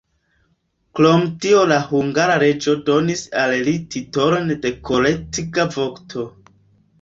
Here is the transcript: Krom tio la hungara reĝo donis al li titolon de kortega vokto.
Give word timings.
Krom 0.99 1.25
tio 1.43 1.59
la 1.71 1.75
hungara 1.91 2.37
reĝo 2.45 2.73
donis 2.87 3.21
al 3.43 3.53
li 3.69 3.75
titolon 3.97 4.51
de 4.65 4.73
kortega 4.91 5.69
vokto. 5.79 6.27